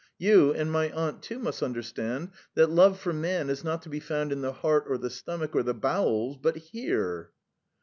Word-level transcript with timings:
You, 0.17 0.51
and 0.51 0.71
my 0.71 0.89
aunt 0.89 1.21
too, 1.21 1.37
must 1.37 1.61
understand 1.61 2.31
that 2.55 2.71
love 2.71 2.99
for 2.99 3.13
man 3.13 3.51
is 3.51 3.63
not 3.63 3.83
to 3.83 3.89
be 3.89 3.99
found 3.99 4.31
in 4.31 4.41
the 4.41 4.51
heart 4.51 4.85
or 4.87 4.97
the 4.97 5.11
stomach 5.11 5.55
or 5.55 5.61
the 5.61 5.75
bowels, 5.75 6.37
but 6.41 6.55
here!" 6.57 7.29